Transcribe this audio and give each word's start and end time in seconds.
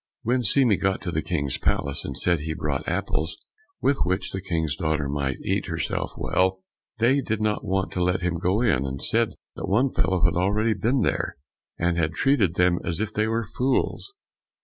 When 0.23 0.41
Seame 0.41 0.81
got 0.81 0.99
to 1.01 1.11
the 1.11 1.21
King's 1.21 1.59
palace 1.59 2.03
and 2.03 2.17
said 2.17 2.39
he 2.39 2.55
brought 2.55 2.87
apples 2.87 3.37
with 3.83 3.99
which 3.99 4.31
the 4.31 4.41
King's 4.41 4.75
daughter 4.75 5.07
might 5.07 5.37
eat 5.45 5.67
herself 5.67 6.13
well, 6.17 6.63
they 6.97 7.21
did 7.21 7.39
not 7.39 7.63
want 7.63 7.91
to 7.91 8.03
let 8.03 8.23
him 8.23 8.39
go 8.39 8.61
in, 8.61 8.83
and 8.87 8.99
said 8.99 9.35
that 9.55 9.67
one 9.67 9.93
fellow 9.93 10.25
had 10.25 10.33
already 10.33 10.73
been 10.73 11.01
there, 11.01 11.37
and 11.77 11.99
had 11.99 12.13
treated 12.13 12.55
them 12.55 12.79
as 12.83 12.99
if 12.99 13.13
they 13.13 13.27
were 13.27 13.45
fools. 13.45 14.11